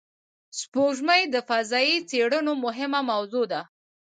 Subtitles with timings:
[0.59, 3.61] سپوږمۍ د فضایي څېړنو مهمه موضوع ده